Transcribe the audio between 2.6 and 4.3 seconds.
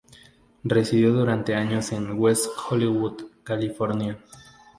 Hollywood, California.